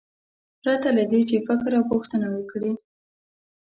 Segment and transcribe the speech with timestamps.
[0.61, 2.71] پرته له دې چې فکر او پوښتنه وکړي.